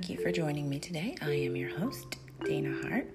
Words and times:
Thank 0.00 0.18
you 0.18 0.24
for 0.24 0.32
joining 0.32 0.66
me 0.66 0.78
today. 0.78 1.14
I 1.20 1.32
am 1.32 1.54
your 1.54 1.76
host, 1.76 2.16
Dana 2.42 2.74
Hart. 2.88 3.06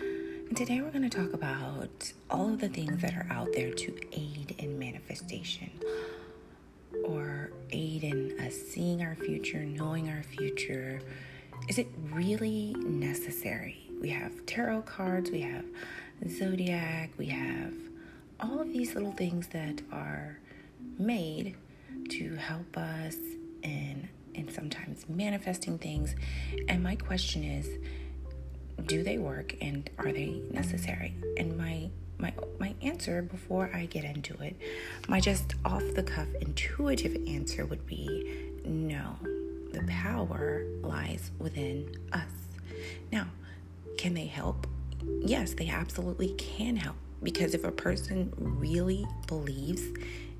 And 0.00 0.56
today 0.56 0.80
we're 0.80 0.90
going 0.90 1.08
to 1.08 1.14
talk 1.14 1.34
about 1.34 2.14
all 2.30 2.54
of 2.54 2.60
the 2.60 2.68
things 2.70 3.02
that 3.02 3.12
are 3.12 3.26
out 3.30 3.48
there 3.52 3.74
to 3.74 3.94
aid 4.12 4.54
in 4.56 4.78
manifestation 4.78 5.70
or 7.04 7.50
aid 7.72 8.04
in 8.04 8.40
us 8.40 8.54
seeing 8.54 9.02
our 9.02 9.16
future, 9.16 9.58
knowing 9.58 10.08
our 10.08 10.22
future. 10.22 11.02
Is 11.68 11.76
it 11.76 11.88
really 12.10 12.74
necessary? 12.78 13.90
We 14.00 14.08
have 14.08 14.46
tarot 14.46 14.80
cards, 14.82 15.30
we 15.30 15.42
have 15.42 15.66
zodiac, 16.26 17.10
we 17.18 17.26
have 17.26 17.74
all 18.40 18.60
of 18.60 18.72
these 18.72 18.94
little 18.94 19.12
things 19.12 19.48
that 19.48 19.82
are 19.92 20.38
made 20.98 21.54
to 22.08 22.34
help 22.36 22.78
us 22.78 23.16
in 23.62 24.08
and 24.34 24.50
sometimes 24.50 25.08
manifesting 25.08 25.78
things. 25.78 26.14
And 26.68 26.82
my 26.82 26.96
question 26.96 27.44
is, 27.44 27.68
do 28.86 29.02
they 29.02 29.18
work 29.18 29.54
and 29.60 29.88
are 29.98 30.12
they 30.12 30.42
necessary? 30.50 31.14
And 31.36 31.56
my 31.56 31.90
my 32.18 32.32
my 32.58 32.74
answer 32.82 33.22
before 33.22 33.70
I 33.74 33.86
get 33.86 34.04
into 34.04 34.34
it, 34.42 34.56
my 35.08 35.20
just 35.20 35.54
off 35.64 35.82
the 35.94 36.02
cuff 36.02 36.28
intuitive 36.40 37.16
answer 37.28 37.64
would 37.66 37.86
be 37.86 38.50
no. 38.64 39.16
The 39.72 39.84
power 39.86 40.64
lies 40.82 41.30
within 41.38 41.94
us. 42.12 42.30
Now, 43.12 43.28
can 43.96 44.14
they 44.14 44.26
help? 44.26 44.66
Yes, 45.20 45.54
they 45.54 45.68
absolutely 45.68 46.34
can 46.34 46.76
help 46.76 46.96
because 47.22 47.54
if 47.54 47.64
a 47.64 47.70
person 47.70 48.32
really 48.36 49.06
believes 49.26 49.82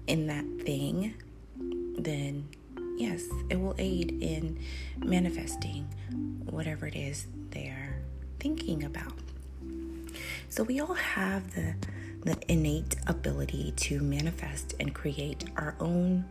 in 0.06 0.27
that 0.27 0.44
thing, 0.64 1.14
then 1.98 2.48
yes, 3.01 3.25
it 3.48 3.59
will 3.59 3.75
aid 3.79 4.19
in 4.20 4.59
manifesting 4.98 5.84
whatever 6.45 6.87
it 6.87 6.95
is 6.95 7.27
they're 7.51 8.01
thinking 8.39 8.84
about. 8.84 9.15
So 10.48 10.62
we 10.62 10.81
all 10.81 10.95
have 10.95 11.55
the 11.55 11.75
the 12.23 12.37
innate 12.48 12.97
ability 13.06 13.73
to 13.75 13.98
manifest 14.01 14.75
and 14.78 14.95
create 14.95 15.45
our 15.56 15.75
own 15.81 16.27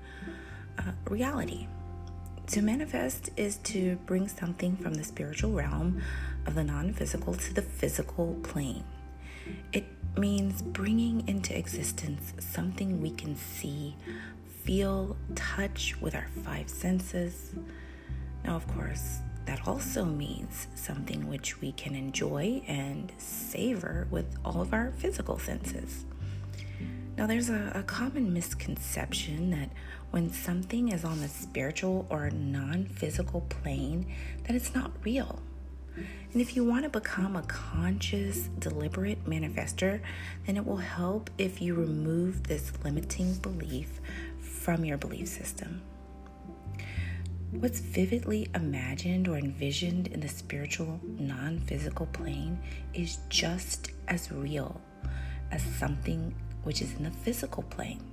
uh, 0.78 0.92
reality. 1.10 1.66
To 2.48 2.62
manifest 2.62 3.32
is 3.38 3.58
to 3.64 3.96
bring 4.06 4.28
something 4.28 4.78
from 4.78 4.94
the 4.94 5.04
spiritual 5.04 5.52
realm 5.52 6.00
of 6.46 6.54
the 6.54 6.64
non 6.64 6.94
physical 6.94 7.34
to 7.34 7.54
the 7.56 7.64
physical 7.64 8.36
plane. 8.44 8.84
It 9.74 9.86
means 10.16 10.62
bringing 10.62 11.28
into 11.28 11.58
existence 11.58 12.34
something 12.40 13.02
we 13.02 13.12
can 13.12 13.36
see, 13.36 13.96
feel, 14.70 15.18
touch 15.34 16.00
with 16.00 16.14
our 16.14 16.28
five 16.46 16.70
senses. 16.70 17.54
Now, 18.46 18.56
of 18.56 18.68
course, 18.68 19.18
that 19.48 19.68
also 19.68 20.06
means 20.06 20.68
something 20.76 21.28
which 21.28 21.60
we 21.60 21.72
can 21.72 21.96
enjoy 21.96 22.62
and 22.68 23.12
savor 23.18 24.08
with 24.12 24.28
all 24.46 24.62
of 24.62 24.72
our 24.72 24.92
physical 24.92 25.40
senses. 25.40 26.06
Now, 27.18 27.26
there's 27.26 27.50
a, 27.50 27.72
a 27.74 27.82
common 27.82 28.32
misconception 28.32 29.50
that 29.50 29.72
when 30.12 30.32
something 30.32 30.90
is 30.90 31.04
on 31.04 31.20
the 31.20 31.30
spiritual 31.30 32.06
or 32.12 32.30
non 32.30 32.86
physical 32.86 33.42
plane, 33.50 34.06
that 34.44 34.56
it's 34.56 34.76
not 34.76 34.92
real. 35.04 35.42
And 35.96 36.40
if 36.44 36.56
you 36.56 36.64
want 36.64 36.84
to 36.84 36.90
become 36.90 37.36
a 37.36 37.42
conscious, 37.42 38.50
deliberate 38.60 39.26
manifester, 39.26 40.00
then 40.46 40.58
it 40.58 40.66
will 40.66 40.78
help 40.78 41.32
if 41.40 41.60
you 41.60 41.74
remove 41.74 42.44
this 42.44 42.72
limiting 42.84 43.34
belief 43.34 44.00
from 44.60 44.84
your 44.84 44.98
belief 44.98 45.28
system. 45.28 45.82
What's 47.52 47.80
vividly 47.80 48.48
imagined 48.54 49.28
or 49.28 49.38
envisioned 49.38 50.08
in 50.08 50.20
the 50.20 50.28
spiritual, 50.28 51.00
non 51.04 51.60
physical 51.60 52.06
plane 52.08 52.60
is 52.94 53.20
just 53.30 53.92
as 54.08 54.32
real 54.32 54.80
as 55.52 55.64
something 55.64 56.36
which 56.64 56.82
is 56.82 56.94
in 56.94 57.04
the 57.06 57.12
physical 57.12 57.64
plane. 57.64 58.04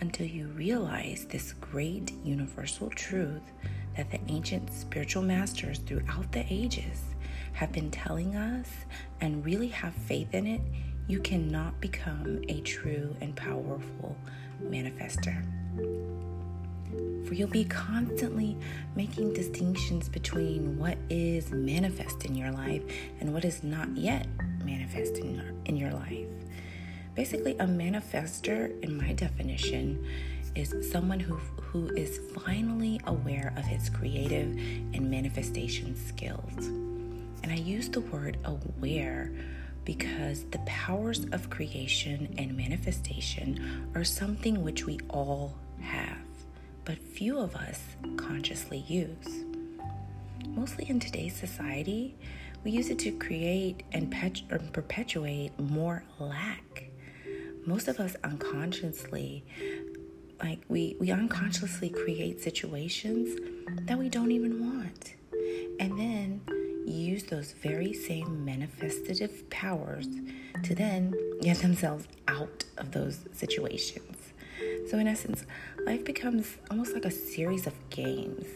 Until 0.00 0.26
you 0.26 0.48
realize 0.48 1.26
this 1.26 1.52
great 1.52 2.12
universal 2.24 2.90
truth 2.90 3.52
that 3.96 4.10
the 4.10 4.18
ancient 4.26 4.72
spiritual 4.72 5.22
masters 5.22 5.78
throughout 5.78 6.32
the 6.32 6.44
ages 6.50 7.14
have 7.52 7.70
been 7.70 7.90
telling 7.90 8.34
us 8.34 8.68
and 9.20 9.44
really 9.44 9.68
have 9.68 9.94
faith 9.94 10.34
in 10.34 10.46
it, 10.46 10.62
you 11.06 11.20
cannot 11.20 11.80
become 11.80 12.42
a 12.48 12.60
true 12.62 13.14
and 13.20 13.36
powerful 13.36 14.16
manifester. 14.62 15.44
For 17.26 17.34
you'll 17.34 17.48
be 17.48 17.64
constantly 17.64 18.56
making 18.94 19.32
distinctions 19.32 20.08
between 20.08 20.78
what 20.78 20.98
is 21.08 21.50
manifest 21.50 22.24
in 22.24 22.34
your 22.34 22.50
life 22.50 22.82
and 23.20 23.32
what 23.32 23.44
is 23.44 23.62
not 23.62 23.96
yet 23.96 24.26
manifest 24.64 25.16
in 25.16 25.34
your, 25.34 25.44
in 25.64 25.76
your 25.76 25.92
life. 25.92 26.26
Basically, 27.14 27.52
a 27.52 27.64
manifester, 27.64 28.78
in 28.82 28.96
my 28.96 29.12
definition, 29.12 30.06
is 30.54 30.74
someone 30.90 31.20
who, 31.20 31.36
who 31.60 31.88
is 31.94 32.20
finally 32.34 33.00
aware 33.06 33.54
of 33.56 33.64
his 33.64 33.88
creative 33.88 34.48
and 34.92 35.10
manifestation 35.10 35.96
skills. 35.96 36.66
And 37.42 37.50
I 37.50 37.56
use 37.56 37.88
the 37.88 38.00
word 38.00 38.38
aware 38.44 39.32
because 39.84 40.44
the 40.44 40.58
powers 40.60 41.26
of 41.32 41.50
creation 41.50 42.34
and 42.38 42.56
manifestation 42.56 43.90
are 43.94 44.04
something 44.04 44.62
which 44.62 44.86
we 44.86 44.98
all 45.10 45.54
have, 45.80 46.18
but 46.84 46.98
few 46.98 47.38
of 47.38 47.54
us 47.56 47.80
consciously 48.16 48.84
use. 48.86 49.44
Mostly 50.48 50.88
in 50.88 51.00
today's 51.00 51.34
society, 51.34 52.14
we 52.64 52.70
use 52.70 52.90
it 52.90 52.98
to 53.00 53.10
create 53.12 53.82
and 53.92 54.10
pet- 54.10 54.42
perpetuate 54.72 55.58
more 55.58 56.04
lack. 56.18 56.84
Most 57.66 57.88
of 57.88 57.98
us 57.98 58.16
unconsciously, 58.22 59.44
like 60.42 60.60
we, 60.68 60.96
we 61.00 61.10
unconsciously 61.10 61.90
create 61.90 62.40
situations 62.40 63.38
that 63.86 63.98
we 63.98 64.08
don't 64.08 64.30
even 64.30 64.60
want. 64.60 65.14
And 65.80 65.98
then 65.98 66.40
use 66.86 67.24
those 67.24 67.52
very 67.52 67.92
same 67.92 68.44
manifestative 68.44 69.48
powers 69.50 70.08
to 70.62 70.74
then 70.74 71.14
get 71.40 71.58
themselves 71.58 72.06
out 72.28 72.64
of 72.78 72.92
those 72.92 73.20
situations. 73.32 74.16
So, 74.88 74.98
in 74.98 75.06
essence, 75.06 75.44
life 75.84 76.04
becomes 76.04 76.56
almost 76.70 76.94
like 76.94 77.04
a 77.04 77.10
series 77.10 77.66
of 77.66 77.74
games. 77.90 78.46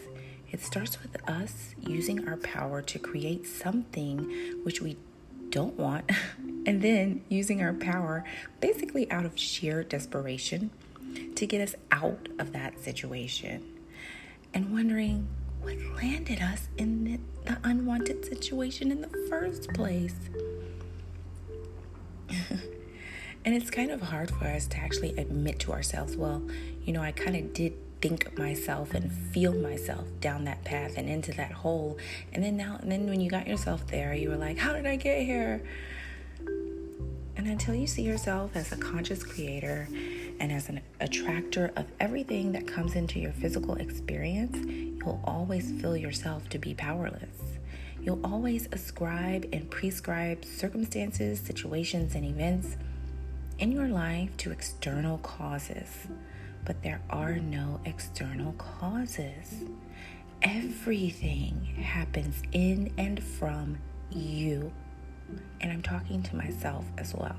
It 0.51 0.61
starts 0.61 1.01
with 1.01 1.17
us 1.29 1.75
using 1.79 2.27
our 2.27 2.37
power 2.37 2.81
to 2.81 2.99
create 2.99 3.45
something 3.45 4.59
which 4.63 4.81
we 4.81 4.97
don't 5.49 5.77
want, 5.77 6.09
and 6.65 6.81
then 6.81 7.23
using 7.29 7.61
our 7.61 7.73
power 7.73 8.23
basically 8.61 9.09
out 9.11 9.25
of 9.25 9.37
sheer 9.37 9.83
desperation 9.83 10.71
to 11.35 11.45
get 11.45 11.61
us 11.61 11.75
out 11.91 12.29
of 12.39 12.53
that 12.53 12.79
situation 12.79 13.63
and 14.53 14.71
wondering 14.71 15.27
what 15.67 16.01
landed 16.01 16.41
us 16.41 16.69
in 16.77 17.19
the, 17.45 17.57
unwanted 17.63 18.23
situation 18.23 18.91
in 18.91 19.01
the 19.01 19.27
first 19.29 19.67
place. 19.73 20.15
and 22.29 23.53
it's 23.53 23.69
kind 23.69 23.91
of 23.91 24.01
hard 24.01 24.31
for 24.31 24.45
us 24.45 24.67
to 24.67 24.77
actually 24.77 25.17
admit 25.17 25.59
to 25.59 25.73
ourselves, 25.73 26.15
well, 26.15 26.41
you 26.85 26.93
know, 26.93 27.01
I 27.01 27.11
kind 27.11 27.35
of 27.35 27.53
did 27.53 27.73
think 28.01 28.37
myself 28.37 28.93
and 28.93 29.11
feel 29.11 29.53
myself 29.53 30.05
down 30.21 30.45
that 30.45 30.63
path 30.63 30.93
and 30.95 31.09
into 31.09 31.33
that 31.33 31.51
hole. 31.51 31.97
And 32.31 32.43
then 32.43 32.55
now, 32.55 32.77
and 32.81 32.89
then 32.89 33.09
when 33.09 33.19
you 33.19 33.29
got 33.29 33.47
yourself 33.47 33.87
there, 33.87 34.13
you 34.13 34.29
were 34.29 34.37
like, 34.37 34.57
how 34.57 34.71
did 34.71 34.85
I 34.85 34.95
get 34.95 35.23
here? 35.23 35.63
And 37.35 37.47
until 37.47 37.75
you 37.75 37.87
see 37.87 38.03
yourself 38.03 38.55
as 38.55 38.71
a 38.71 38.77
conscious 38.77 39.21
creator 39.23 39.89
and 40.39 40.51
as 40.51 40.69
an 40.69 40.81
attractor 40.99 41.71
of 41.75 41.85
everything 41.99 42.51
that 42.51 42.67
comes 42.67 42.95
into 42.95 43.19
your 43.19 43.31
physical 43.33 43.75
experience, 43.75 44.57
you'll 44.67 45.21
always 45.23 45.71
feel 45.81 45.97
yourself 45.97 46.47
to 46.49 46.59
be 46.59 46.73
powerless. 46.73 47.57
You'll 48.01 48.25
always 48.25 48.69
ascribe 48.71 49.49
and 49.51 49.69
prescribe 49.69 50.45
circumstances, 50.45 51.39
situations, 51.39 52.15
and 52.15 52.23
events 52.23 52.77
in 53.59 53.71
your 53.71 53.87
life 53.87 54.35
to 54.37 54.51
external 54.51 55.17
causes. 55.19 56.07
But 56.63 56.83
there 56.83 57.01
are 57.09 57.35
no 57.35 57.79
external 57.85 58.53
causes. 58.53 59.63
Everything 60.41 61.65
happens 61.81 62.43
in 62.51 62.93
and 62.97 63.21
from 63.23 63.77
you. 64.11 64.71
And 65.59 65.71
I'm 65.71 65.81
talking 65.81 66.21
to 66.23 66.35
myself 66.35 66.85
as 66.97 67.13
well. 67.13 67.37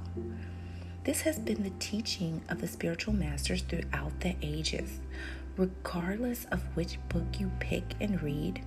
This 1.08 1.22
has 1.22 1.38
been 1.38 1.62
the 1.62 1.72
teaching 1.78 2.42
of 2.50 2.60
the 2.60 2.68
spiritual 2.68 3.14
masters 3.14 3.62
throughout 3.62 4.20
the 4.20 4.36
ages, 4.42 5.00
regardless 5.56 6.44
of 6.52 6.62
which 6.76 6.98
book 7.08 7.24
you 7.40 7.50
pick 7.60 7.94
and 7.98 8.22
read. 8.22 8.62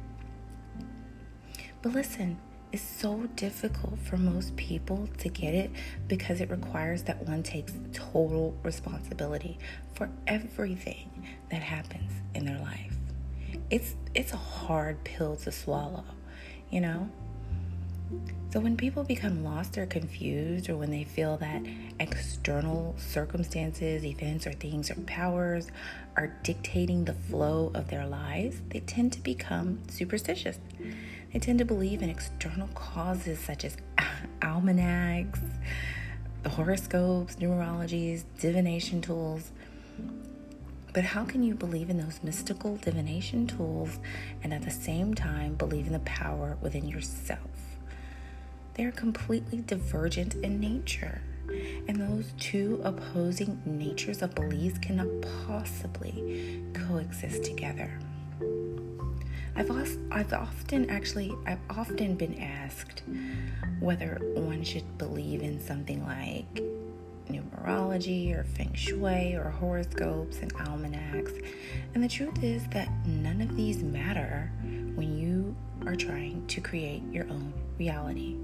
But 1.83 1.93
listen, 1.93 2.39
it's 2.71 2.81
so 2.81 3.29
difficult 3.35 3.99
for 3.99 4.17
most 4.17 4.55
people 4.55 5.07
to 5.19 5.29
get 5.29 5.53
it 5.53 5.69
because 6.07 6.41
it 6.41 6.49
requires 6.49 7.03
that 7.03 7.27
one 7.27 7.43
takes 7.43 7.73
total 7.93 8.57
responsibility 8.63 9.59
for 9.93 10.09
everything 10.25 11.27
that 11.51 11.61
happens 11.61 12.11
in 12.33 12.45
their 12.45 12.57
life. 12.57 12.95
it's 13.69 13.95
it's 14.15 14.33
a 14.33 14.37
hard 14.37 15.03
pill 15.03 15.35
to 15.35 15.51
swallow, 15.51 16.05
you 16.71 16.81
know? 16.81 17.07
So 18.51 18.59
when 18.59 18.75
people 18.75 19.05
become 19.05 19.45
lost 19.45 19.77
or 19.77 19.85
confused, 19.85 20.69
or 20.69 20.75
when 20.75 20.91
they 20.91 21.05
feel 21.05 21.37
that 21.37 21.61
external 22.01 22.95
circumstances, 22.97 24.03
events, 24.03 24.45
or 24.45 24.51
things, 24.51 24.91
or 24.91 24.95
powers 24.95 25.69
are 26.17 26.35
dictating 26.43 27.05
the 27.05 27.13
flow 27.13 27.71
of 27.73 27.89
their 27.89 28.05
lives, 28.05 28.57
they 28.69 28.81
tend 28.81 29.13
to 29.13 29.21
become 29.21 29.79
superstitious. 29.89 30.59
They 31.31 31.39
tend 31.39 31.59
to 31.59 31.65
believe 31.65 32.01
in 32.01 32.09
external 32.09 32.67
causes 32.69 33.39
such 33.39 33.63
as 33.63 33.77
almanacs, 34.43 35.39
horoscopes, 36.45 37.37
numerologies, 37.37 38.23
divination 38.37 39.01
tools. 39.01 39.51
But 40.93 41.05
how 41.05 41.23
can 41.23 41.41
you 41.41 41.55
believe 41.55 41.89
in 41.89 41.97
those 41.97 42.19
mystical 42.21 42.75
divination 42.75 43.47
tools 43.47 43.97
and 44.43 44.53
at 44.53 44.63
the 44.63 44.71
same 44.71 45.13
time 45.13 45.55
believe 45.55 45.87
in 45.87 45.93
the 45.93 45.99
power 45.99 46.57
within 46.61 46.85
yourself? 46.85 47.50
They 48.75 48.85
are 48.85 48.91
completely 48.91 49.59
divergent 49.61 50.35
in 50.35 50.59
nature. 50.59 51.21
And 51.87 51.99
those 51.99 52.33
two 52.39 52.79
opposing 52.83 53.61
natures 53.65 54.21
of 54.21 54.33
beliefs 54.35 54.77
cannot 54.79 55.07
possibly 55.47 56.63
coexist 56.73 57.43
together. 57.43 57.99
I've, 59.55 59.69
I've 60.11 60.33
often 60.33 60.89
actually 60.89 61.33
I've 61.45 61.59
often 61.69 62.15
been 62.15 62.39
asked 62.39 63.03
whether 63.79 64.19
one 64.35 64.63
should 64.63 64.97
believe 64.97 65.41
in 65.41 65.59
something 65.59 66.05
like 66.05 66.63
numerology 67.29 68.35
or 68.35 68.43
feng 68.43 68.73
shui 68.73 69.35
or 69.35 69.49
horoscopes 69.49 70.39
and 70.39 70.53
almanacs. 70.67 71.33
And 71.93 72.03
the 72.03 72.07
truth 72.07 72.43
is 72.43 72.65
that 72.69 72.89
none 73.05 73.41
of 73.41 73.55
these 73.55 73.83
matter 73.83 74.51
when 74.95 75.17
you 75.17 75.55
are 75.85 75.95
trying 75.95 76.45
to 76.47 76.61
create 76.61 77.03
your 77.11 77.25
own 77.25 77.53
reality. 77.77 78.37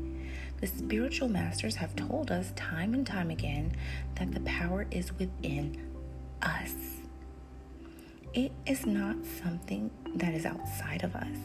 The 0.60 0.68
spiritual 0.68 1.30
masters 1.30 1.76
have 1.76 1.96
told 1.96 2.32
us 2.32 2.52
time 2.56 2.94
and 2.96 3.06
time 3.06 3.30
again 3.30 3.74
that 4.16 4.32
the 4.32 4.40
power 4.42 4.88
is 4.90 5.14
within 5.20 5.92
us. 6.42 6.74
It 8.34 8.52
is 8.66 8.86
not 8.86 9.18
something 9.44 9.92
that 10.16 10.34
is 10.34 10.46
outside 10.46 11.04
of 11.04 11.16
us. 11.16 11.38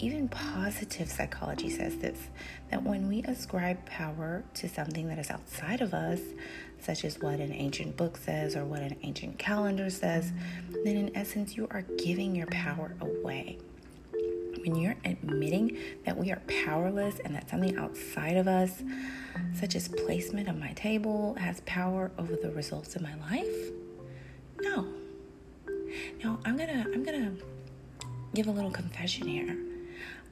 Even 0.00 0.28
positive 0.28 1.10
psychology 1.10 1.70
says 1.70 1.96
this 1.96 2.28
that 2.70 2.82
when 2.82 3.08
we 3.08 3.22
ascribe 3.24 3.84
power 3.86 4.44
to 4.54 4.68
something 4.68 5.08
that 5.08 5.18
is 5.18 5.30
outside 5.30 5.80
of 5.80 5.94
us, 5.94 6.20
such 6.80 7.04
as 7.04 7.18
what 7.20 7.40
an 7.40 7.52
ancient 7.52 7.96
book 7.96 8.16
says 8.16 8.54
or 8.54 8.64
what 8.64 8.82
an 8.82 8.96
ancient 9.02 9.38
calendar 9.38 9.90
says, 9.90 10.32
then 10.84 10.96
in 10.96 11.16
essence 11.16 11.56
you 11.56 11.66
are 11.70 11.82
giving 11.96 12.34
your 12.36 12.46
power 12.46 12.94
away. 13.00 13.58
When 14.64 14.76
you're 14.76 14.96
admitting 15.04 15.76
that 16.04 16.16
we 16.16 16.30
are 16.32 16.42
powerless 16.64 17.18
and 17.24 17.34
that 17.34 17.48
something 17.48 17.76
outside 17.76 18.36
of 18.36 18.48
us, 18.48 18.82
such 19.54 19.74
as 19.74 19.88
placement 19.88 20.48
on 20.48 20.58
my 20.58 20.72
table, 20.72 21.34
has 21.38 21.60
power 21.60 22.10
over 22.18 22.36
the 22.36 22.50
results 22.50 22.96
of 22.96 23.02
my 23.02 23.14
life, 23.30 23.70
no. 24.60 24.86
Now 26.22 26.38
I'm 26.44 26.56
gonna 26.56 26.84
I'm 26.92 27.04
gonna 27.04 27.32
give 28.34 28.46
a 28.46 28.50
little 28.50 28.70
confession 28.70 29.26
here. 29.26 29.56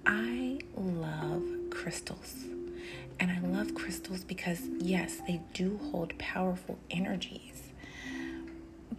I 0.05 0.59
love 0.77 1.43
crystals. 1.71 2.35
And 3.19 3.31
I 3.31 3.41
love 3.41 3.75
crystals 3.75 4.25
because, 4.25 4.61
yes, 4.79 5.21
they 5.27 5.41
do 5.55 5.81
hold 5.91 6.17
powerful 6.19 6.79
energies. 6.91 7.63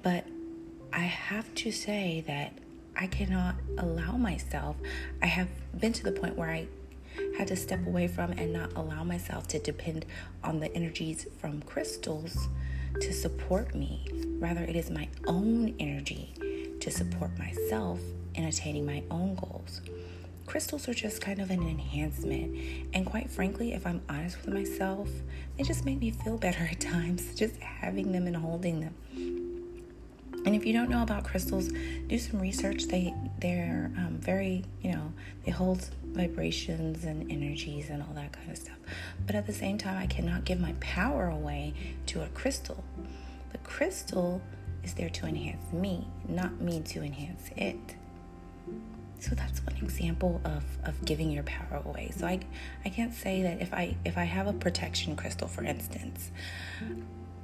But 0.01 0.25
I 0.91 1.01
have 1.01 1.53
to 1.55 1.71
say 1.71 2.23
that 2.27 2.53
I 2.97 3.07
cannot 3.07 3.55
allow 3.77 4.17
myself, 4.17 4.75
I 5.21 5.27
have 5.27 5.47
been 5.79 5.93
to 5.93 6.03
the 6.03 6.11
point 6.11 6.35
where 6.35 6.49
I 6.49 6.67
had 7.37 7.47
to 7.49 7.55
step 7.55 7.85
away 7.85 8.07
from 8.07 8.31
and 8.31 8.51
not 8.51 8.73
allow 8.75 9.03
myself 9.03 9.47
to 9.49 9.59
depend 9.59 10.05
on 10.43 10.59
the 10.59 10.73
energies 10.75 11.27
from 11.39 11.61
crystals 11.61 12.47
to 12.99 13.13
support 13.13 13.75
me. 13.75 14.05
Rather, 14.39 14.63
it 14.63 14.75
is 14.75 14.89
my 14.89 15.07
own 15.27 15.75
energy 15.79 16.33
to 16.79 16.91
support 16.91 17.37
myself 17.37 17.99
in 18.35 18.45
attaining 18.45 18.85
my 18.85 19.03
own 19.11 19.35
goals. 19.35 19.81
Crystals 20.47 20.87
are 20.87 20.93
just 20.93 21.21
kind 21.21 21.39
of 21.39 21.51
an 21.51 21.61
enhancement. 21.61 22.87
And 22.93 23.05
quite 23.05 23.29
frankly, 23.29 23.73
if 23.73 23.85
I'm 23.85 24.01
honest 24.09 24.37
with 24.37 24.53
myself, 24.53 25.09
they 25.57 25.63
just 25.63 25.85
make 25.85 25.99
me 25.99 26.11
feel 26.11 26.37
better 26.37 26.63
at 26.63 26.79
times, 26.93 27.35
just 27.35 27.57
having 27.57 28.11
them 28.11 28.27
and 28.27 28.35
holding 28.35 28.79
them. 28.79 29.36
And 30.47 30.55
if 30.55 30.65
you 30.65 30.71
don't 30.71 30.89
know 30.89 31.03
about 31.03 31.25
crystals, 31.25 31.73
do 32.07 32.17
some 32.17 32.39
research. 32.39 32.85
They 32.85 33.13
they're 33.41 33.91
um, 33.97 34.17
very 34.21 34.63
you 34.81 34.93
know 34.93 35.11
they 35.43 35.51
hold 35.51 35.89
vibrations 36.05 37.03
and 37.03 37.29
energies 37.29 37.89
and 37.89 38.01
all 38.01 38.13
that 38.13 38.31
kind 38.31 38.49
of 38.49 38.57
stuff. 38.57 38.77
But 39.25 39.35
at 39.35 39.45
the 39.45 39.51
same 39.51 39.77
time, 39.77 39.97
I 40.01 40.07
cannot 40.07 40.45
give 40.45 40.61
my 40.61 40.73
power 40.79 41.27
away 41.27 41.73
to 42.05 42.23
a 42.23 42.27
crystal. 42.27 42.81
The 43.51 43.57
crystal 43.57 44.41
is 44.85 44.93
there 44.93 45.09
to 45.09 45.25
enhance 45.25 45.73
me, 45.73 46.07
not 46.29 46.61
me 46.61 46.79
to 46.79 47.03
enhance 47.03 47.49
it. 47.57 47.97
So 49.19 49.35
that's 49.35 49.59
one 49.65 49.75
example 49.75 50.39
of, 50.45 50.63
of 50.85 51.03
giving 51.03 51.29
your 51.29 51.43
power 51.43 51.81
away. 51.83 52.13
So 52.15 52.25
I 52.25 52.39
I 52.85 52.89
can't 52.89 53.13
say 53.13 53.43
that 53.43 53.61
if 53.61 53.73
I 53.73 53.97
if 54.05 54.17
I 54.17 54.23
have 54.23 54.47
a 54.47 54.53
protection 54.53 55.17
crystal, 55.17 55.49
for 55.49 55.65
instance, 55.65 56.31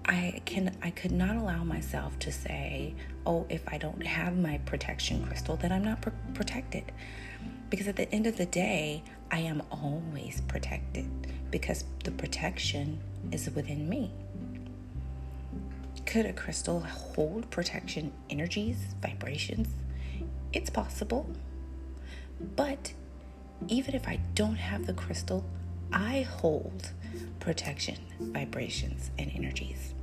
I 0.05 0.41
can 0.45 0.75
I 0.81 0.89
could 0.89 1.11
not 1.11 1.35
allow 1.35 1.63
myself 1.63 2.17
to 2.19 2.31
say, 2.31 2.94
oh, 3.25 3.45
if 3.50 3.61
I 3.67 3.77
don't 3.77 4.05
have 4.05 4.38
my 4.38 4.57
protection 4.65 5.25
crystal, 5.25 5.55
then 5.55 5.71
I'm 5.71 5.83
not 5.83 6.01
pr- 6.01 6.09
protected. 6.33 6.91
Because 7.69 7.88
at 7.88 7.95
the 7.95 8.11
end 8.13 8.27
of 8.27 8.38
the 8.38 8.45
day, 8.45 9.03
I 9.31 9.39
am 9.39 9.63
always 9.71 10.41
protected 10.41 11.07
because 11.50 11.85
the 12.03 12.11
protection 12.11 13.00
is 13.31 13.50
within 13.50 13.88
me. 13.88 14.11
Could 16.05 16.25
a 16.25 16.33
crystal 16.33 16.81
hold 16.81 17.50
protection 17.50 18.11
energies, 18.29 18.77
vibrations? 19.01 19.69
It's 20.51 20.69
possible. 20.69 21.27
But 22.55 22.94
even 23.67 23.95
if 23.95 24.07
I 24.07 24.19
don't 24.35 24.55
have 24.55 24.85
the 24.85 24.94
crystal, 24.94 25.45
I 25.91 26.21
hold 26.21 26.91
protection, 27.39 27.98
vibrations, 28.19 29.12
and 29.18 29.31
energies 29.36 29.94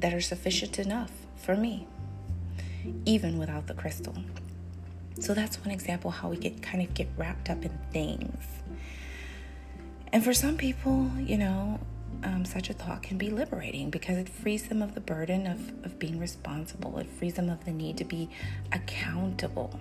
that 0.00 0.12
are 0.12 0.20
sufficient 0.20 0.78
enough 0.78 1.12
for 1.36 1.56
me, 1.56 1.86
even 3.04 3.38
without 3.38 3.66
the 3.66 3.74
crystal. 3.74 4.14
So 5.20 5.34
that's 5.34 5.58
one 5.58 5.70
example 5.70 6.10
how 6.10 6.28
we 6.28 6.36
get 6.36 6.62
kind 6.62 6.82
of 6.82 6.94
get 6.94 7.08
wrapped 7.16 7.50
up 7.50 7.64
in 7.64 7.78
things. 7.92 8.44
And 10.12 10.24
for 10.24 10.34
some 10.34 10.56
people, 10.56 11.10
you 11.18 11.38
know, 11.38 11.80
um, 12.24 12.44
such 12.44 12.70
a 12.70 12.72
thought 12.72 13.02
can 13.02 13.18
be 13.18 13.30
liberating 13.30 13.90
because 13.90 14.16
it 14.16 14.28
frees 14.28 14.68
them 14.68 14.82
of 14.82 14.94
the 14.94 15.00
burden 15.00 15.46
of, 15.46 15.84
of 15.84 15.98
being 15.98 16.18
responsible. 16.18 16.98
It 16.98 17.08
frees 17.08 17.34
them 17.34 17.48
of 17.48 17.64
the 17.64 17.72
need 17.72 17.96
to 17.98 18.04
be 18.04 18.28
accountable 18.72 19.80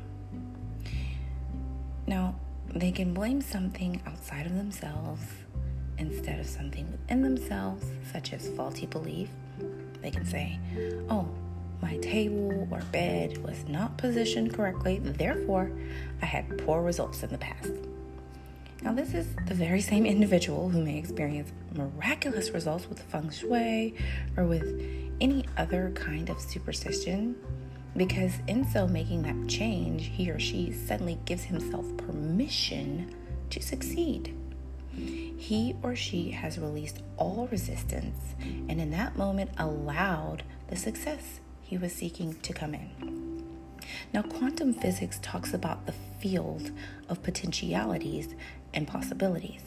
now, 2.08 2.36
they 2.74 2.92
can 2.92 3.14
blame 3.14 3.42
something 3.42 4.02
outside 4.06 4.46
of 4.46 4.56
themselves 4.56 5.22
instead 6.02 6.40
of 6.40 6.48
something 6.48 6.92
within 6.92 7.22
themselves, 7.22 7.86
such 8.12 8.34
as 8.34 8.50
faulty 8.50 8.88
belief. 8.88 9.30
They 10.02 10.12
can 10.12 10.26
say, 10.26 10.60
Oh, 11.10 11.30
my 11.82 11.98
table 11.98 12.68
or 12.72 12.82
bed 12.92 13.38
was 13.44 13.64
not 13.68 13.98
positioned 13.98 14.54
correctly, 14.54 15.00
therefore, 15.00 15.72
I 16.22 16.26
had 16.26 16.58
poor 16.58 16.82
results 16.82 17.24
in 17.24 17.30
the 17.30 17.38
past. 17.38 17.72
Now, 18.82 18.94
this 18.94 19.14
is 19.14 19.28
the 19.48 19.54
very 19.54 19.82
same 19.82 20.08
individual 20.08 20.70
who 20.70 20.84
may 20.84 20.98
experience 20.98 21.52
miraculous 21.74 22.50
results 22.50 22.90
with 22.90 23.00
feng 23.04 23.30
shui 23.30 23.96
or 24.36 24.46
with 24.46 24.82
any 25.22 25.46
other 25.56 25.92
kind 25.94 26.30
of 26.30 26.42
superstition 26.42 27.36
because 27.96 28.34
in 28.48 28.68
so 28.70 28.88
making 28.88 29.22
that 29.24 29.48
change, 29.48 30.08
he 30.08 30.32
or 30.32 30.40
she 30.40 30.72
suddenly 30.72 31.20
gives 31.26 31.44
himself 31.44 31.86
permission 31.98 33.14
to 33.50 33.62
succeed. 33.62 34.36
He 34.96 35.76
or 35.82 35.96
she 35.96 36.32
has 36.32 36.60
released 36.60 37.02
all 37.18 37.48
resistance 37.52 38.36
and 38.42 38.80
in 38.82 38.92
that 38.92 39.18
moment 39.18 39.52
allowed 39.58 40.44
the 40.68 40.76
success 40.76 41.40
he 41.62 41.78
was 41.78 41.94
seeking 41.94 42.36
to 42.42 42.54
come 42.54 42.74
in. 42.74 43.48
Now, 44.14 44.22
quantum 44.22 44.74
physics 44.74 45.20
talks 45.22 45.54
about 45.54 45.86
the 45.86 45.94
field 46.20 46.72
of 47.10 47.24
potentialities 47.24 48.36
and 48.74 48.88
possibilities. 48.88 49.64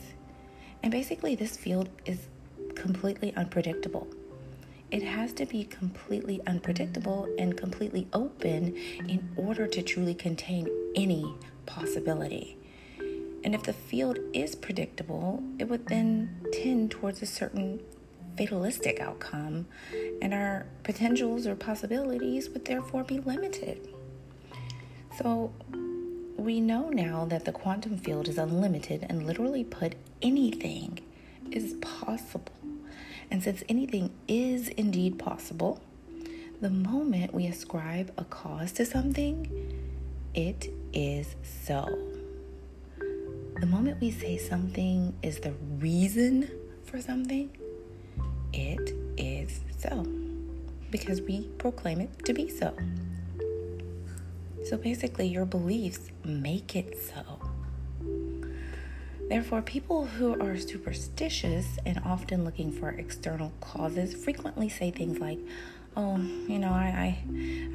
And 0.83 0.91
basically, 0.91 1.35
this 1.35 1.57
field 1.57 1.89
is 2.05 2.27
completely 2.75 3.33
unpredictable 3.35 4.07
it 4.91 5.03
has 5.03 5.33
to 5.33 5.45
be 5.45 5.63
completely 5.63 6.41
unpredictable 6.47 7.27
and 7.39 7.57
completely 7.57 8.07
open 8.13 8.75
in 9.07 9.29
order 9.35 9.67
to 9.67 9.81
truly 9.81 10.13
contain 10.13 10.69
any 10.95 11.25
possibility. 11.65 12.57
And 13.45 13.53
if 13.53 13.61
the 13.61 13.73
field 13.73 14.17
is 14.33 14.55
predictable, 14.55 15.43
it 15.59 15.69
would 15.69 15.85
then 15.85 16.43
tend 16.51 16.89
towards 16.89 17.21
a 17.21 17.27
certain 17.27 17.79
fatalistic 18.35 18.99
outcome, 18.99 19.67
and 20.19 20.33
our 20.33 20.65
potentials 20.83 21.45
or 21.45 21.55
possibilities 21.55 22.49
would 22.49 22.65
therefore 22.65 23.03
be 23.03 23.19
limited. 23.19 23.87
So, 25.19 25.53
we 26.35 26.59
know 26.59 26.89
now 26.89 27.25
that 27.25 27.45
the 27.45 27.51
quantum 27.51 27.97
field 27.97 28.27
is 28.27 28.39
unlimited 28.39 29.05
and 29.07 29.27
literally 29.27 29.63
put 29.63 29.93
anything 30.23 30.99
is 31.51 31.75
possible. 31.75 32.51
And 33.29 33.43
since 33.43 33.63
anything 33.69 34.09
is 34.27 34.69
indeed 34.69 35.19
possible, 35.19 35.81
the 36.61 36.71
moment 36.71 37.31
we 37.31 37.45
ascribe 37.45 38.11
a 38.17 38.23
cause 38.23 38.71
to 38.73 38.85
something, 38.85 39.77
it 40.33 40.67
is 40.93 41.35
so. 41.43 42.14
The 43.59 43.65
moment 43.65 44.01
we 44.01 44.11
say 44.11 44.37
something 44.37 45.13
is 45.23 45.39
the 45.39 45.53
reason 45.79 46.49
for 46.83 47.01
something, 47.01 47.49
it 48.51 48.93
is 49.15 49.61
so. 49.77 50.05
Because 50.91 51.21
we 51.21 51.47
proclaim 51.57 52.01
it 52.01 52.25
to 52.25 52.33
be 52.33 52.49
so. 52.49 52.75
So 54.65 54.75
basically, 54.75 55.27
your 55.27 55.45
beliefs 55.45 56.11
make 56.25 56.75
it 56.75 56.97
so. 56.97 57.23
Therefore, 59.29 59.61
people 59.61 60.05
who 60.05 60.37
are 60.41 60.57
superstitious 60.57 61.77
and 61.85 62.01
often 62.05 62.43
looking 62.43 62.73
for 62.73 62.89
external 62.89 63.53
causes 63.61 64.13
frequently 64.13 64.67
say 64.67 64.91
things 64.91 65.19
like, 65.19 65.39
"Oh, 65.95 66.17
you 66.17 66.59
know, 66.59 66.71
I 66.71 67.23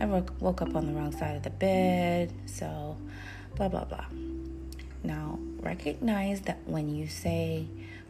I, 0.01 0.05
I 0.05 0.05
woke 0.05 0.61
up 0.61 0.77
on 0.77 0.87
the 0.87 0.93
wrong 0.93 1.13
side 1.13 1.37
of 1.37 1.43
the 1.43 1.51
bed, 1.51 2.33
so 2.45 2.99
blah 3.57 3.69
blah 3.69 3.85
blah." 3.85 4.05
Now, 5.02 5.38
recognize 5.61 6.42
that 6.42 6.59
when 6.66 6.95
you 6.95 7.07
say 7.07 7.66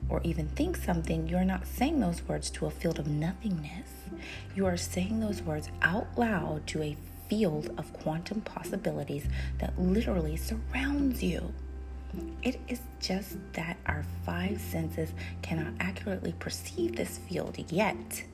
or 0.08 0.20
even 0.24 0.48
think 0.48 0.76
something, 0.76 1.28
you're 1.28 1.44
not 1.44 1.66
saying 1.66 2.00
those 2.00 2.26
words 2.26 2.50
to 2.50 2.66
a 2.66 2.70
field 2.70 2.98
of 2.98 3.06
nothingness. 3.06 3.88
You 4.54 4.66
are 4.66 4.76
saying 4.76 5.20
those 5.20 5.42
words 5.42 5.68
out 5.82 6.06
loud 6.18 6.66
to 6.68 6.82
a 6.82 6.96
field 7.28 7.70
of 7.78 7.92
quantum 7.92 8.40
possibilities 8.40 9.24
that 9.58 9.78
literally 9.78 10.36
surrounds 10.36 11.22
you. 11.22 11.52
It 12.42 12.58
is 12.66 12.80
just 12.98 13.36
that 13.52 13.76
our 13.86 14.04
five 14.26 14.60
senses 14.60 15.12
cannot 15.42 15.74
accurately 15.78 16.34
perceive 16.40 16.96
this 16.96 17.18
field 17.18 17.56
yet. 17.70 18.24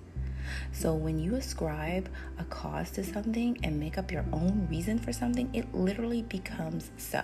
So, 0.73 0.95
when 0.95 1.19
you 1.19 1.35
ascribe 1.35 2.09
a 2.39 2.45
cause 2.45 2.91
to 2.93 3.05
something 3.05 3.59
and 3.63 3.79
make 3.79 3.99
up 3.99 4.11
your 4.13 4.25
own 4.33 4.67
reason 4.71 4.99
for 4.99 5.13
something, 5.13 5.51
it 5.53 5.75
literally 5.75 6.23
becomes 6.23 6.91
so. 6.97 7.23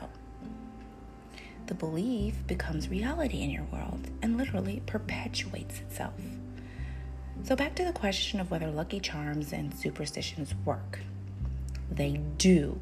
The 1.72 1.78
belief 1.78 2.46
becomes 2.46 2.90
reality 2.90 3.40
in 3.40 3.48
your 3.48 3.64
world 3.72 4.06
and 4.20 4.36
literally 4.36 4.82
perpetuates 4.84 5.80
itself. 5.80 6.20
So, 7.44 7.56
back 7.56 7.74
to 7.76 7.84
the 7.86 7.94
question 7.94 8.40
of 8.40 8.50
whether 8.50 8.70
lucky 8.70 9.00
charms 9.00 9.54
and 9.54 9.74
superstitions 9.74 10.54
work. 10.66 10.98
They 11.90 12.20
do. 12.36 12.78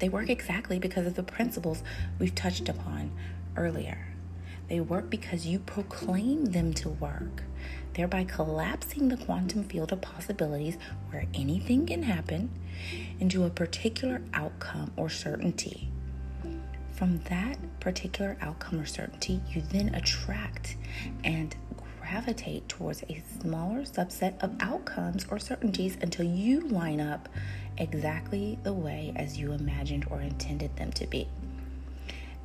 They 0.00 0.08
work 0.08 0.28
exactly 0.28 0.80
because 0.80 1.06
of 1.06 1.14
the 1.14 1.22
principles 1.22 1.84
we've 2.18 2.34
touched 2.34 2.68
upon 2.68 3.12
earlier. 3.56 4.08
They 4.66 4.80
work 4.80 5.08
because 5.08 5.46
you 5.46 5.60
proclaim 5.60 6.46
them 6.46 6.74
to 6.74 6.88
work, 6.88 7.44
thereby 7.94 8.24
collapsing 8.24 9.10
the 9.10 9.16
quantum 9.16 9.62
field 9.62 9.92
of 9.92 10.00
possibilities 10.00 10.76
where 11.10 11.26
anything 11.34 11.86
can 11.86 12.02
happen 12.02 12.50
into 13.20 13.44
a 13.44 13.50
particular 13.50 14.22
outcome 14.34 14.90
or 14.96 15.08
certainty. 15.08 15.92
From 17.00 17.16
that 17.30 17.56
particular 17.80 18.36
outcome 18.42 18.78
or 18.78 18.84
certainty, 18.84 19.40
you 19.48 19.62
then 19.62 19.94
attract 19.94 20.76
and 21.24 21.56
gravitate 21.98 22.68
towards 22.68 23.02
a 23.04 23.22
smaller 23.40 23.84
subset 23.84 24.34
of 24.42 24.54
outcomes 24.60 25.24
or 25.30 25.38
certainties 25.38 25.96
until 26.02 26.26
you 26.26 26.60
line 26.60 27.00
up 27.00 27.30
exactly 27.78 28.58
the 28.64 28.74
way 28.74 29.14
as 29.16 29.38
you 29.38 29.52
imagined 29.52 30.08
or 30.10 30.20
intended 30.20 30.76
them 30.76 30.92
to 30.92 31.06
be. 31.06 31.26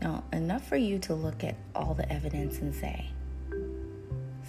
Now, 0.02 0.24
enough 0.32 0.66
for 0.66 0.78
you 0.78 1.00
to 1.00 1.14
look 1.14 1.44
at 1.44 1.56
all 1.76 1.94
the 1.94 2.10
evidence 2.10 2.60
and 2.60 2.74
say, 2.74 3.08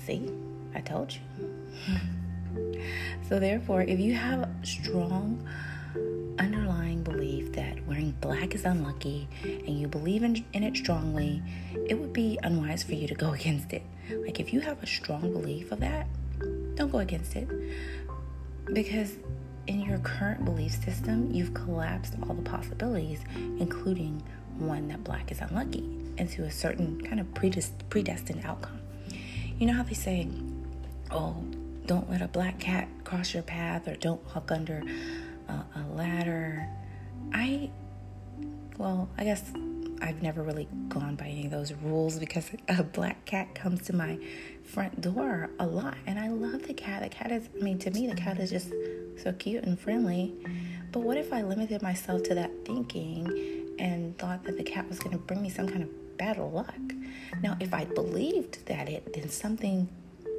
See, 0.04 0.30
I 0.72 0.82
told 0.82 1.14
you. 1.14 2.78
so, 3.28 3.40
therefore, 3.40 3.82
if 3.82 3.98
you 3.98 4.14
have 4.14 4.48
strong 4.62 5.44
underlying 6.38 7.02
belief 7.02 7.52
that 7.52 7.84
wearing 7.86 8.12
black 8.20 8.54
is 8.54 8.64
unlucky 8.64 9.28
and 9.42 9.80
you 9.80 9.88
believe 9.88 10.22
in, 10.22 10.44
in 10.52 10.62
it 10.62 10.76
strongly, 10.76 11.42
it 11.88 11.98
would 11.98 12.12
be 12.12 12.38
unwise 12.42 12.82
for 12.82 12.94
you 12.94 13.08
to 13.08 13.14
go 13.14 13.32
against 13.34 13.72
it. 13.72 13.82
Like, 14.10 14.40
if 14.40 14.52
you 14.52 14.60
have 14.60 14.82
a 14.82 14.86
strong 14.86 15.32
belief 15.32 15.72
of 15.72 15.80
that, 15.80 16.06
don't 16.74 16.92
go 16.92 16.98
against 16.98 17.34
it 17.36 17.48
because 18.72 19.16
in 19.66 19.80
your 19.80 19.98
current 19.98 20.44
belief 20.44 20.72
system, 20.72 21.32
you've 21.32 21.54
collapsed 21.54 22.14
all 22.22 22.34
the 22.34 22.42
possibilities, 22.42 23.20
including 23.58 24.22
one 24.58 24.88
that 24.88 25.02
black 25.04 25.32
is 25.32 25.40
unlucky, 25.40 25.84
into 26.18 26.44
a 26.44 26.50
certain 26.50 27.00
kind 27.00 27.20
of 27.20 27.34
predestined 27.34 28.44
outcome. 28.44 28.80
You 29.58 29.66
know 29.66 29.74
how 29.74 29.82
they 29.82 29.94
say, 29.94 30.28
oh, 31.10 31.36
don't 31.86 32.10
let 32.10 32.22
a 32.22 32.28
black 32.28 32.58
cat 32.58 32.88
cross 33.04 33.34
your 33.34 33.42
path 33.42 33.88
or 33.88 33.96
don't 33.96 34.22
walk 34.34 34.50
under 34.50 34.82
a, 35.48 35.52
a 35.52 35.82
ladder. 35.94 36.68
I, 37.32 37.70
well, 38.78 39.08
I 39.18 39.24
guess 39.24 39.52
I've 40.02 40.22
never 40.22 40.42
really 40.42 40.68
gone 40.88 41.16
by 41.16 41.26
any 41.26 41.46
of 41.46 41.50
those 41.50 41.72
rules 41.72 42.18
because 42.18 42.50
a 42.68 42.82
black 42.82 43.24
cat 43.24 43.54
comes 43.54 43.82
to 43.82 43.94
my 43.94 44.18
front 44.64 45.00
door 45.00 45.50
a 45.58 45.66
lot 45.66 45.96
and 46.06 46.18
I 46.18 46.28
love 46.28 46.62
the 46.62 46.74
cat. 46.74 47.02
The 47.02 47.08
cat 47.08 47.32
is, 47.32 47.48
I 47.58 47.62
mean, 47.62 47.78
to 47.80 47.90
me, 47.90 48.06
the 48.06 48.14
cat 48.14 48.38
is 48.38 48.50
just 48.50 48.72
so 49.22 49.32
cute 49.32 49.64
and 49.64 49.78
friendly. 49.78 50.34
But 50.92 51.00
what 51.00 51.16
if 51.16 51.32
I 51.32 51.42
limited 51.42 51.82
myself 51.82 52.22
to 52.24 52.34
that 52.34 52.50
thinking 52.64 53.74
and 53.78 54.16
thought 54.18 54.44
that 54.44 54.56
the 54.56 54.62
cat 54.62 54.88
was 54.88 54.98
going 54.98 55.12
to 55.12 55.18
bring 55.18 55.42
me 55.42 55.50
some 55.50 55.68
kind 55.68 55.82
of 55.82 56.16
bad 56.16 56.38
luck? 56.38 56.74
Now, 57.42 57.56
if 57.60 57.74
I 57.74 57.84
believed 57.84 58.66
that 58.66 58.88
it, 58.88 59.12
then 59.12 59.28
something 59.28 59.88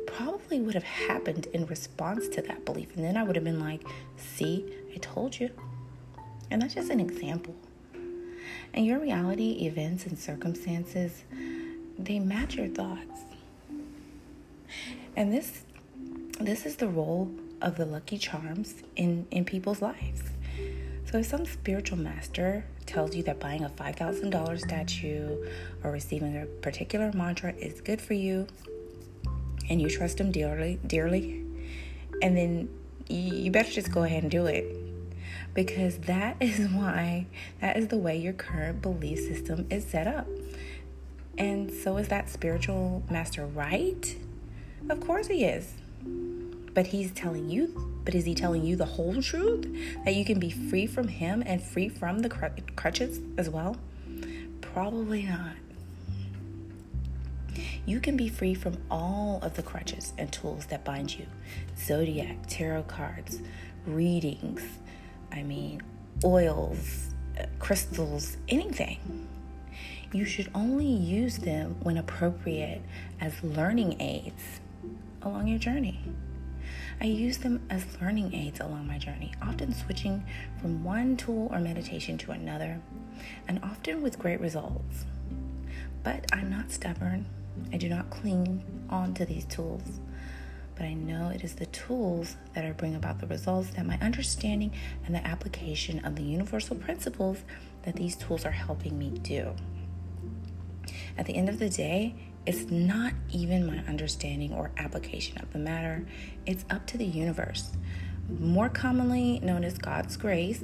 probably 0.08 0.60
would 0.60 0.74
have 0.74 0.84
happened 0.84 1.48
in 1.54 1.66
response 1.68 2.28
to 2.30 2.42
that 2.42 2.66
belief. 2.66 2.96
And 2.96 3.04
then 3.04 3.16
I 3.18 3.24
would 3.24 3.36
have 3.36 3.46
been 3.46 3.60
like, 3.60 3.84
see, 4.16 4.66
I 4.94 4.98
told 4.98 5.40
you. 5.40 5.52
And 6.50 6.62
that's 6.62 6.74
just 6.74 6.90
an 6.90 7.00
example. 7.00 7.56
And 8.74 8.86
your 8.86 9.00
reality, 9.00 9.66
events, 9.66 10.06
and 10.06 10.18
circumstances, 10.18 11.24
they 11.98 12.20
match 12.20 12.56
your 12.56 12.68
thoughts. 12.68 13.22
And 15.16 15.34
this 15.34 15.64
this 16.40 16.66
is 16.68 16.76
the 16.76 16.88
role 16.88 17.32
of 17.62 17.78
the 17.78 17.86
lucky 17.86 18.18
charms 18.20 18.76
in, 18.96 19.26
in 19.32 19.44
people's 19.44 19.82
lives. 19.82 20.22
So 21.10 21.18
if 21.18 21.26
some 21.26 21.46
spiritual 21.46 21.98
master 21.98 22.66
tells 22.86 23.16
you 23.16 23.24
that 23.24 23.40
buying 23.40 23.64
a 23.64 23.70
$5,000 23.70 24.60
statue 24.60 25.44
or 25.84 25.92
receiving 25.92 26.40
a 26.40 26.46
particular 26.46 27.12
mantra 27.14 27.54
is 27.54 27.82
good 27.82 28.00
for 28.00 28.14
you 28.14 28.48
and 29.70 29.82
you 29.82 29.90
trust 29.90 30.20
him 30.20 30.32
dearly, 30.32 30.80
dearly, 30.86 31.46
and 32.22 32.36
then 32.38 32.70
you 33.10 33.52
better 33.52 33.72
just 33.72 33.92
go 33.92 34.04
ahead 34.04 34.24
and 34.24 34.32
do 34.32 34.46
it 34.46 34.66
because 35.54 35.98
that 36.00 36.38
is 36.42 36.70
why 36.70 37.26
that 37.62 37.78
is 37.78 37.88
the 37.88 37.98
way 37.98 38.18
your 38.18 38.34
current 38.34 38.82
belief 38.82 39.20
system 39.20 39.68
is 39.70 39.86
set 39.86 40.08
up. 40.08 40.28
And 41.38 41.72
so 41.72 41.98
is 41.98 42.08
that 42.08 42.30
spiritual 42.30 43.04
master 43.10 43.46
right? 43.46 44.16
Of 44.90 45.00
course 45.02 45.28
he 45.28 45.46
is. 45.46 45.74
But 46.74 46.88
he's 46.88 47.12
telling 47.12 47.50
you, 47.50 48.02
but 48.06 48.16
is 48.16 48.26
he 48.26 48.36
telling 48.36 48.64
you 48.64 48.76
the 48.76 48.86
whole 48.86 49.22
truth? 49.22 49.68
That 50.06 50.16
you 50.16 50.24
can 50.24 50.40
be 50.40 50.50
free 50.50 50.88
from 50.88 51.08
him 51.08 51.44
and 51.46 51.62
free 51.62 51.90
from 51.90 52.20
the 52.20 52.30
crutches 52.76 53.20
as 53.38 53.50
well? 53.50 53.78
Probably 54.62 55.24
not. 55.24 55.56
You 57.88 58.02
can 58.02 58.18
be 58.18 58.28
free 58.28 58.54
from 58.54 58.78
all 58.92 59.40
of 59.42 59.56
the 59.56 59.64
crutches 59.64 60.12
and 60.18 60.30
tools 60.30 60.66
that 60.66 60.84
bind 60.84 61.18
you 61.18 61.26
zodiac, 61.78 62.36
tarot 62.46 62.84
cards, 62.84 63.40
readings, 63.86 64.62
I 65.32 65.42
mean, 65.44 65.82
oils, 66.22 67.12
uh, 67.40 67.46
crystals, 67.60 68.36
anything. 68.50 69.30
You 70.12 70.26
should 70.26 70.52
only 70.54 70.86
use 70.86 71.38
them 71.38 71.78
when 71.82 71.98
appropriate 71.98 72.82
as 73.22 73.42
learning 73.42 74.02
aids 74.02 74.60
along 75.22 75.48
your 75.48 75.60
journey. 75.60 76.02
I 77.00 77.06
use 77.06 77.38
them 77.38 77.66
as 77.70 77.86
learning 78.02 78.34
aids 78.34 78.60
along 78.60 78.86
my 78.86 78.98
journey, 78.98 79.32
often 79.42 79.74
switching 79.74 80.26
from 80.60 80.84
one 80.84 81.16
tool 81.16 81.48
or 81.54 81.60
meditation 81.60 82.18
to 82.18 82.32
another, 82.32 82.82
and 83.48 83.64
often 83.64 84.02
with 84.02 84.20
great 84.20 84.42
results. 84.42 85.06
But 86.04 86.26
I'm 86.34 86.50
not 86.50 86.70
stubborn. 86.70 87.26
I 87.74 87.78
do 87.78 87.90
not 87.90 88.10
cling 88.10 88.64
on 88.90 89.14
to 89.16 89.26
these 89.26 89.46
tools 89.46 90.00
but 90.78 90.86
I 90.86 90.94
know 90.94 91.30
it 91.30 91.44
is 91.44 91.56
the 91.56 91.66
tools 91.68 92.38
that 92.54 92.64
are 92.64 92.74
bring 92.74 92.96
about 92.96 93.20
the 93.20 93.26
results 93.26 93.72
that 93.72 93.86
my 93.86 93.98
understanding 94.00 94.72
and 95.06 95.16
the 95.16 95.26
application 95.26 96.06
of 96.06 96.16
the 96.16 96.22
universal 96.22 96.76
principles 96.76 97.40
that 97.82 97.96
these 97.96 98.16
tools 98.16 98.46
are 98.46 98.52
helping 98.52 98.98
me 98.98 99.10
do. 99.10 99.56
At 101.18 101.26
the 101.26 101.36
end 101.36 101.50
of 101.50 101.58
the 101.58 101.70
day, 101.70 102.16
it's 102.46 102.70
not 102.70 103.14
even 103.32 103.66
my 103.66 103.80
understanding 103.90 104.54
or 104.54 104.70
application 104.78 105.40
of 105.40 105.52
the 105.52 105.60
matter, 105.60 106.06
it's 106.46 106.64
up 106.70 106.86
to 106.88 106.98
the 106.98 107.06
universe, 107.06 107.72
more 108.40 108.70
commonly 108.70 109.40
known 109.40 109.64
as 109.64 109.78
God's 109.80 110.16
grace. 110.16 110.62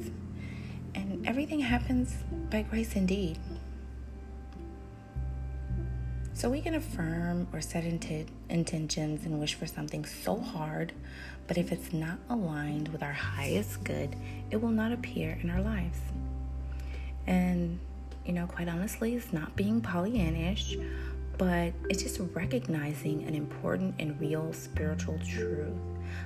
And 0.96 1.28
everything 1.28 1.62
happens 1.62 2.14
by 2.52 2.62
grace 2.62 2.96
indeed. 2.96 3.40
So 6.36 6.50
we 6.50 6.62
can 6.62 6.74
affirm 6.74 7.48
or 7.54 7.62
set 7.62 7.86
int- 7.86 8.30
intentions 8.50 9.26
and 9.26 9.40
wish 9.40 9.54
for 9.54 9.68
something 9.68 10.04
so 10.04 10.40
hard, 10.40 10.92
but 11.48 11.58
if 11.58 11.72
it's 11.72 11.94
not 11.94 12.18
aligned 12.30 12.88
with 12.90 13.04
our 13.04 13.14
highest 13.14 13.84
good, 13.84 14.16
it 14.50 14.58
will 14.58 14.72
not 14.72 14.92
appear 14.92 15.38
in 15.42 15.50
our 15.52 15.62
lives. 15.62 16.00
And, 17.28 17.80
you 18.26 18.34
know, 18.34 18.48
quite 18.48 18.68
honestly, 18.68 19.16
it's 19.16 19.32
not 19.32 19.56
being 19.56 19.80
Pollyannish, 19.80 20.84
but 21.38 21.74
it's 21.90 22.02
just 22.02 22.20
recognizing 22.34 23.24
an 23.24 23.36
important 23.36 23.96
and 24.00 24.20
real 24.20 24.54
spiritual 24.54 25.20
truth. 25.20 25.74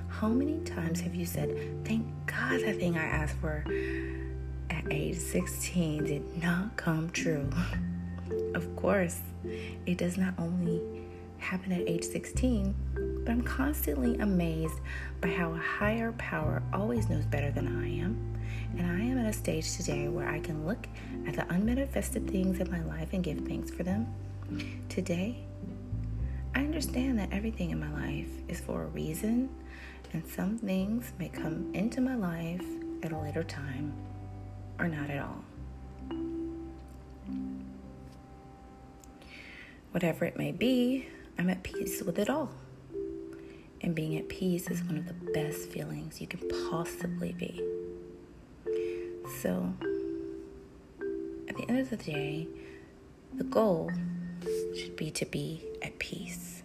How 0.07 0.29
many 0.29 0.59
times 0.59 1.01
have 1.01 1.15
you 1.15 1.25
said, 1.25 1.85
Thank 1.85 2.05
God 2.25 2.61
that 2.61 2.77
thing 2.77 2.97
I 2.97 3.03
asked 3.03 3.37
for 3.37 3.63
at 4.69 4.83
age 4.91 5.17
16 5.17 6.05
did 6.05 6.43
not 6.43 6.77
come 6.77 7.09
true? 7.09 7.49
Of 8.53 8.75
course, 8.75 9.19
it 9.85 9.97
does 9.97 10.17
not 10.17 10.33
only 10.37 10.81
happen 11.37 11.71
at 11.71 11.87
age 11.87 12.03
16, 12.03 12.75
but 13.23 13.31
I'm 13.31 13.41
constantly 13.41 14.17
amazed 14.19 14.79
by 15.21 15.29
how 15.29 15.53
a 15.53 15.57
higher 15.57 16.11
power 16.13 16.61
always 16.73 17.09
knows 17.09 17.25
better 17.25 17.51
than 17.51 17.67
I 17.67 18.01
am. 18.01 18.37
And 18.77 18.85
I 18.85 18.99
am 19.05 19.17
at 19.17 19.25
a 19.25 19.33
stage 19.33 19.75
today 19.77 20.07
where 20.07 20.27
I 20.27 20.39
can 20.39 20.65
look 20.65 20.87
at 21.27 21.35
the 21.35 21.45
unmanifested 21.49 22.29
things 22.29 22.59
in 22.59 22.69
my 22.71 22.81
life 22.83 23.09
and 23.13 23.23
give 23.23 23.39
thanks 23.39 23.71
for 23.71 23.83
them. 23.83 24.07
Today, 24.89 25.37
I 26.55 26.61
understand 26.61 27.19
that 27.19 27.31
everything 27.31 27.71
in 27.71 27.79
my 27.79 27.91
life 27.91 28.29
is 28.47 28.59
for 28.59 28.83
a 28.83 28.87
reason, 28.87 29.49
and 30.13 30.25
some 30.25 30.57
things 30.57 31.11
may 31.19 31.29
come 31.29 31.73
into 31.73 32.01
my 32.01 32.15
life 32.15 32.65
at 33.03 33.11
a 33.11 33.17
later 33.17 33.43
time 33.43 33.93
or 34.79 34.87
not 34.87 35.09
at 35.09 35.21
all. 35.21 35.43
Whatever 39.97 40.25
it 40.25 40.37
may 40.37 40.51
be, 40.51 41.07
I'm 41.39 41.49
at 41.49 41.63
peace 41.63 42.03
with 42.03 42.19
it 42.19 42.29
all. 42.29 42.51
And 43.81 43.95
being 43.95 44.15
at 44.15 44.29
peace 44.29 44.69
is 44.69 44.83
one 44.83 44.95
of 44.95 45.07
the 45.07 45.31
best 45.31 45.71
feelings 45.71 46.21
you 46.21 46.27
can 46.27 46.47
possibly 46.69 47.31
be. 47.31 47.63
So, 49.41 49.73
at 51.49 51.57
the 51.57 51.65
end 51.67 51.79
of 51.79 51.89
the 51.89 51.97
day, 51.97 52.47
the 53.33 53.43
goal 53.45 53.89
should 54.75 54.95
be 54.95 55.09
to 55.09 55.25
be 55.25 55.65
at 55.81 55.97
peace. 55.97 56.61